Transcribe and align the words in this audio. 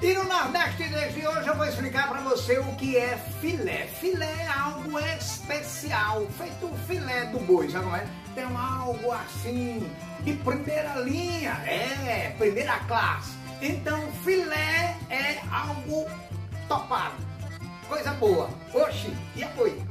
E 0.00 0.14
no 0.14 0.22
Nordeste 0.22 0.84
de 0.84 1.26
hoje 1.26 1.48
eu 1.48 1.56
vou 1.56 1.66
explicar 1.66 2.08
para 2.08 2.20
você 2.20 2.56
o 2.56 2.76
que 2.76 2.96
é 2.96 3.18
filé. 3.40 3.88
Filé 4.00 4.32
é 4.42 4.46
algo 4.46 4.96
especial, 5.00 6.24
feito 6.38 6.66
o 6.66 6.78
filé 6.86 7.24
do 7.26 7.40
boi, 7.40 7.68
sabe 7.68 7.84
como 7.84 7.96
é? 7.96 8.06
Tem 8.32 8.44
algo 8.44 9.10
assim, 9.10 9.90
de 10.20 10.34
primeira 10.34 10.94
linha, 11.00 11.50
é, 11.66 12.32
primeira 12.38 12.78
classe. 12.86 13.32
Então 13.60 14.00
filé 14.22 14.96
é 15.10 15.40
algo 15.50 16.08
topado, 16.68 17.16
coisa 17.88 18.12
boa. 18.12 18.48
Oxi, 18.72 19.12
e 19.34 19.42
apoio. 19.42 19.84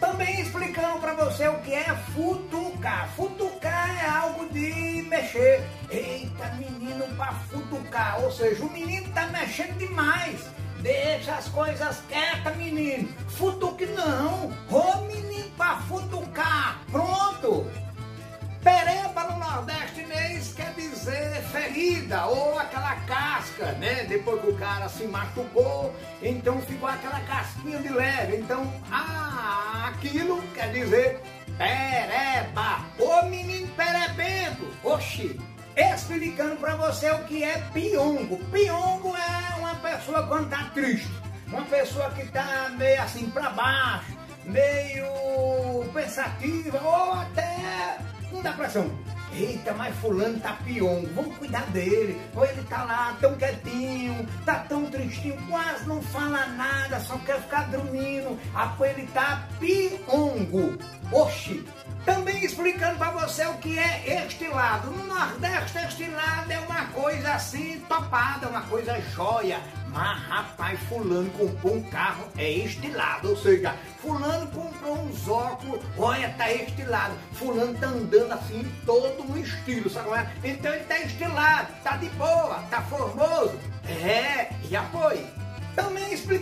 Também 0.00 0.40
explicando 0.40 1.00
para 1.00 1.14
você 1.14 1.48
o 1.48 1.58
que 1.60 1.74
é 1.74 1.94
futucar. 2.14 3.08
Futucar 3.16 4.04
é 4.04 4.08
algo 4.08 4.48
de 4.52 5.04
mexer. 5.08 5.64
Eita, 5.90 6.46
menino 6.54 7.04
para 7.16 7.32
futucar. 7.32 8.22
Ou 8.22 8.30
seja, 8.30 8.64
o 8.64 8.70
menino 8.70 9.12
tá 9.12 9.26
mexendo 9.26 9.76
demais. 9.76 10.40
Deixa 10.80 11.34
as 11.34 11.48
coisas 11.48 12.02
quietas, 12.08 12.56
menino. 12.56 13.08
Futuque 13.28 13.86
não. 13.86 14.52
Ô 14.70 15.00
menino 15.06 15.50
para 15.56 15.78
futucar. 15.82 16.80
Pronto. 16.92 17.66
Pereba 18.62 19.24
no 19.24 19.38
Nordeste 19.38 20.04
mês 20.06 20.52
quer 20.52 20.72
dizer 20.74 21.42
ferida 21.52 22.26
ou 22.26 22.58
aquela 22.58 22.96
casca, 23.06 23.72
né? 23.72 24.04
Depois 24.04 24.40
que 24.40 24.48
o 24.48 24.56
cara 24.56 24.88
se 24.88 25.04
machucou, 25.04 25.94
então 26.20 26.60
ficou 26.62 26.88
aquela 26.88 27.20
casquinha 27.20 27.78
de 27.78 27.88
leve. 27.88 28.36
Então, 28.36 28.72
ah, 28.90 29.67
aquilo 29.98 30.40
quer 30.54 30.72
dizer 30.72 31.20
pereba. 31.58 32.84
Ô 32.98 33.26
menino 33.26 33.68
perebento, 33.74 34.72
oxi. 34.84 35.38
Explicando 35.76 36.56
para 36.56 36.74
você 36.76 37.10
o 37.10 37.24
que 37.24 37.44
é 37.44 37.58
piongo. 37.72 38.38
Piongo 38.50 39.14
é 39.16 39.56
uma 39.58 39.74
pessoa 39.76 40.26
quando 40.26 40.48
tá 40.48 40.70
triste. 40.74 41.10
Uma 41.48 41.62
pessoa 41.62 42.10
que 42.10 42.26
tá 42.26 42.70
meio 42.76 43.00
assim 43.00 43.30
para 43.30 43.50
baixo, 43.50 44.16
meio 44.44 45.84
pensativa 45.92 46.80
ou 46.82 47.12
até 47.14 47.98
não 48.32 48.42
dá 48.42 48.52
pressão. 48.52 48.90
Eita, 49.32 49.72
mas 49.74 49.94
fulano 49.96 50.40
tá 50.40 50.54
piongo, 50.64 51.08
vamos 51.14 51.36
cuidar 51.36 51.66
dele. 51.66 52.20
Ou 52.34 52.44
ele 52.44 52.62
tá 52.64 52.84
lá 52.84 53.16
tão 53.20 53.34
quietinho, 53.36 54.26
tá 54.44 54.56
tão 54.68 54.86
tristinho, 54.86 55.36
quase 55.48 55.86
não 55.86 56.02
fala 56.02 56.46
nada, 56.46 57.00
só 57.00 57.16
quer 57.18 57.40
ficar 57.42 57.70
dormindo. 57.70 58.38
Ah, 58.54 58.74
ele 58.80 59.06
tá 59.08 59.46
piongo. 59.58 60.78
Oxi! 61.12 61.64
Também 62.08 62.42
explicando 62.42 62.96
para 62.96 63.10
você 63.10 63.44
o 63.44 63.58
que 63.58 63.78
é 63.78 64.24
estilado. 64.26 64.90
No 64.90 65.04
Nordeste, 65.04 65.76
estilado 65.76 66.50
é 66.50 66.58
uma 66.60 66.86
coisa 66.86 67.34
assim 67.34 67.80
topada, 67.86 68.48
uma 68.48 68.62
coisa 68.62 68.98
joia. 69.14 69.60
Mas 69.88 70.18
rapaz, 70.22 70.80
fulano 70.88 71.28
comprou 71.32 71.74
um 71.74 71.82
carro, 71.90 72.24
é 72.38 72.50
estilado. 72.50 73.28
Ou 73.28 73.36
seja, 73.36 73.74
fulano 74.00 74.46
comprou 74.46 75.00
uns 75.00 75.28
óculos, 75.28 75.84
olha, 75.98 76.30
tá 76.38 76.50
estilado. 76.50 77.12
Fulano 77.34 77.78
tá 77.78 77.88
andando 77.88 78.32
assim, 78.32 78.64
todo 78.86 79.24
no 79.24 79.38
estilo, 79.38 79.90
sabe 79.90 80.06
como 80.06 80.16
é? 80.16 80.32
Então 80.42 80.72
ele 80.72 80.84
tá 80.84 80.98
estilado, 81.00 81.74
tá 81.84 81.98
de 81.98 82.08
boa, 82.10 82.64
tá 82.70 82.80
formoso. 82.80 83.54
É, 83.86 84.48
e 84.66 84.74
apoio. 84.74 85.37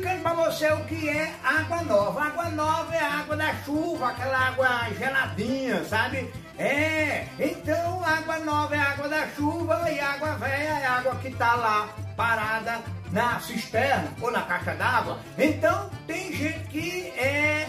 Explicando 0.07 0.23
para 0.23 0.35
você 0.35 0.73
o 0.73 0.85
que 0.85 1.09
é 1.09 1.35
água 1.43 1.83
nova. 1.83 2.23
Água 2.23 2.49
nova 2.51 2.95
é 2.95 3.01
água 3.01 3.37
da 3.37 3.53
chuva, 3.65 4.11
aquela 4.11 4.39
água 4.39 4.69
geladinha, 4.97 5.85
sabe? 5.85 6.33
É, 6.57 7.27
então 7.41 8.05
água 8.05 8.39
nova 8.39 8.77
é 8.77 8.79
água 8.79 9.09
da 9.09 9.27
chuva 9.31 9.91
e 9.91 9.99
água 9.99 10.37
velha 10.37 10.79
é 10.79 10.87
água 10.87 11.17
que 11.17 11.31
tá 11.33 11.57
lá 11.57 11.89
parada 12.17 12.83
na 13.11 13.41
cisterna 13.41 14.13
ou 14.21 14.31
na 14.31 14.43
caixa 14.43 14.77
d'água. 14.77 15.19
Então 15.37 15.91
tem 16.07 16.33
gente 16.33 16.69
que 16.69 17.09
é 17.19 17.69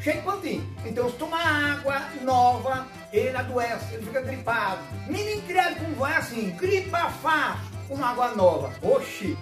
cheio 0.00 0.18
de 0.18 0.22
pontinho. 0.22 0.76
Então 0.84 1.10
se 1.10 1.16
tomar 1.16 1.72
água 1.72 2.00
nova, 2.22 2.86
ele 3.12 3.36
adoece, 3.36 3.94
ele 3.94 4.06
fica 4.06 4.20
gripado. 4.20 4.82
Menino 5.08 5.42
criado 5.42 5.84
com 5.84 5.92
vai 5.94 6.14
assim, 6.14 6.50
gripa 6.50 7.10
fácil 7.20 7.76
com 7.88 8.04
água 8.04 8.36
nova. 8.36 8.72
Oxi! 8.82 9.36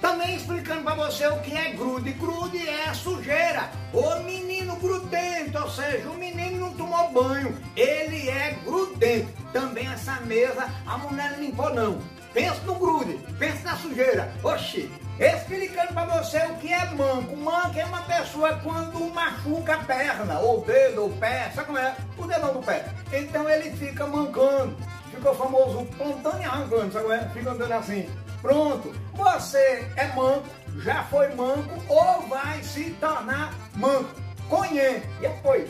Também 0.00 0.36
explicando 0.36 0.82
para 0.82 0.94
você 0.94 1.26
o 1.26 1.40
que 1.40 1.56
é 1.56 1.72
grude. 1.72 2.12
Grude 2.12 2.68
é 2.68 2.94
sujeira. 2.94 3.70
O 3.92 4.20
menino 4.22 4.76
grudento, 4.76 5.58
ou 5.58 5.70
seja, 5.70 6.08
o 6.08 6.14
menino 6.14 6.60
não 6.60 6.72
tomou 6.74 7.10
banho. 7.10 7.56
Ele 7.76 8.28
é 8.28 8.56
grudento. 8.64 9.32
Também 9.52 9.86
essa 9.88 10.20
mesa 10.20 10.68
a 10.86 10.98
mulher 10.98 11.32
não 11.32 11.40
limpou 11.40 11.74
não. 11.74 11.98
Pensa 12.32 12.60
no 12.66 12.74
grude, 12.74 13.18
pensa 13.38 13.64
na 13.64 13.76
sujeira. 13.76 14.32
Oxi, 14.44 14.90
explicando 15.18 15.94
para 15.94 16.20
você 16.20 16.38
o 16.46 16.54
que 16.56 16.72
é 16.72 16.84
manco. 16.90 17.36
Manco 17.36 17.78
é 17.78 17.84
uma 17.84 18.02
pessoa 18.02 18.60
quando 18.62 19.12
machuca 19.12 19.74
a 19.74 19.78
perna, 19.78 20.38
ou 20.38 20.60
dedo, 20.64 21.02
ou 21.02 21.10
pé, 21.10 21.50
sabe 21.54 21.66
como 21.66 21.78
é? 21.78 21.96
O 22.16 22.26
dedão 22.26 22.52
do 22.52 22.60
pé. 22.60 22.84
Então 23.12 23.48
ele 23.48 23.70
fica 23.76 24.06
mancando. 24.06 24.76
Fica 25.18 25.32
o 25.32 25.34
famoso 25.34 25.88
como 25.98 27.12
é? 27.12 27.28
Fica 27.30 27.50
andando 27.50 27.72
assim. 27.72 28.08
Pronto, 28.40 28.94
você 29.14 29.84
é 29.96 30.06
manco, 30.14 30.46
já 30.76 31.02
foi 31.04 31.34
manco 31.34 31.82
ou 31.88 32.22
vai 32.28 32.62
se 32.62 32.90
tornar 33.00 33.52
manco. 33.74 34.08
Conhe, 34.48 35.02
e 35.20 35.42
foi. 35.42 35.68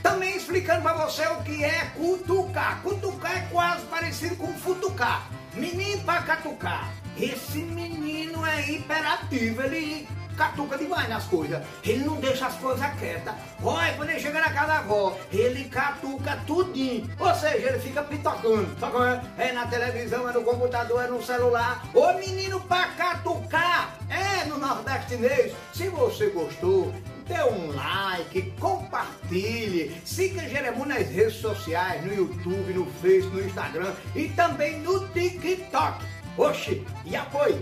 Também 0.00 0.36
explicando 0.36 0.82
para 0.82 0.92
você 0.94 1.26
o 1.26 1.42
que 1.42 1.64
é 1.64 1.86
cutucar. 1.96 2.80
Cutucar 2.82 3.36
é 3.36 3.40
quase 3.50 3.84
parecido 3.86 4.36
com 4.36 4.52
futucar. 4.54 5.28
Menino 5.54 6.04
para 6.04 6.22
catucar. 6.22 6.88
Esse 7.18 7.58
menino 7.58 8.46
é 8.46 8.70
hiperativo, 8.70 9.60
ele 9.62 10.06
catuca 10.34 10.76
demais 10.76 11.08
nas 11.08 11.24
coisas. 11.24 11.62
Ele 11.82 12.04
não 12.04 12.16
deixa 12.16 12.46
as 12.46 12.54
coisas 12.56 12.86
quietas. 12.98 13.34
Olha, 13.62 13.94
quando 13.94 14.10
ele 14.10 14.20
chega 14.20 14.40
na 14.40 14.50
casa 14.50 14.66
da 14.66 14.78
avó, 14.78 15.16
ele 15.32 15.64
catuca 15.64 16.38
tudinho. 16.46 17.08
Ou 17.18 17.34
seja, 17.34 17.68
ele 17.68 17.78
fica 17.78 18.02
pitocando. 18.02 18.68
Como 18.78 19.04
é? 19.04 19.22
É 19.38 19.52
na 19.52 19.66
televisão, 19.66 20.28
é 20.28 20.32
no 20.32 20.42
computador, 20.42 21.04
é 21.04 21.08
no 21.08 21.22
celular. 21.22 21.84
Ô 21.94 22.12
menino 22.14 22.60
pra 22.60 22.88
catucar! 22.88 23.96
É 24.08 24.44
no 24.44 24.58
nordestinês. 24.58 25.54
Se 25.72 25.88
você 25.88 26.28
gostou, 26.28 26.92
dê 27.26 27.42
um 27.42 27.74
like, 27.74 28.52
compartilhe, 28.60 30.00
siga 30.04 30.48
Jeremu 30.48 30.84
nas 30.86 31.08
redes 31.08 31.36
sociais, 31.36 32.04
no 32.04 32.14
YouTube, 32.14 32.72
no 32.74 32.86
Facebook, 33.00 33.36
no 33.36 33.46
Instagram 33.46 33.92
e 34.14 34.28
também 34.28 34.80
no 34.80 35.08
TikTok. 35.08 36.04
Oxi, 36.36 36.84
e 37.04 37.16
apoie! 37.16 37.58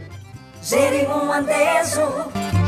Jerimum 0.62 1.32
Andejo 1.32 2.61